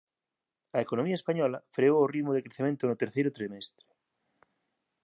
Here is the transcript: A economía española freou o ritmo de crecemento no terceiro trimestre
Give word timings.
A 0.77 0.79
economía 0.85 1.19
española 1.21 1.63
freou 1.75 1.95
o 1.99 2.09
ritmo 2.13 2.31
de 2.33 2.43
crecemento 2.45 2.83
no 2.85 2.99
terceiro 3.01 3.35
trimestre 3.37 3.83